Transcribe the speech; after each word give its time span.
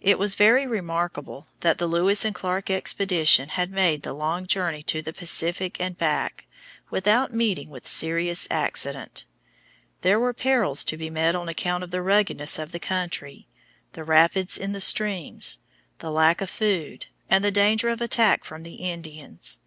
It 0.00 0.16
was 0.16 0.36
very 0.36 0.64
remarkable 0.64 1.48
that 1.58 1.78
the 1.78 1.88
Lewis 1.88 2.24
and 2.24 2.32
Clark 2.32 2.70
expedition 2.70 3.48
had 3.48 3.72
made 3.72 4.02
the 4.04 4.12
long 4.12 4.46
journey 4.46 4.80
to 4.84 5.02
the 5.02 5.12
Pacific 5.12 5.80
and 5.80 5.98
back 5.98 6.46
without 6.88 7.34
meeting 7.34 7.68
with 7.68 7.84
serious 7.84 8.46
accident. 8.48 9.24
There 10.02 10.20
were 10.20 10.32
perils 10.32 10.84
to 10.84 10.96
be 10.96 11.10
met 11.10 11.34
on 11.34 11.48
account 11.48 11.82
of 11.82 11.90
the 11.90 12.00
ruggedness 12.00 12.60
of 12.60 12.70
the 12.70 12.78
country, 12.78 13.48
the 13.94 14.04
rapids 14.04 14.56
in 14.56 14.70
the 14.70 14.80
streams, 14.80 15.58
the 15.98 16.12
lack 16.12 16.40
of 16.40 16.48
food, 16.48 17.06
and 17.28 17.44
the 17.44 17.50
danger 17.50 17.88
of 17.88 18.00
attack 18.00 18.44
from 18.44 18.62
the 18.62 18.76
Indians. 18.76 19.58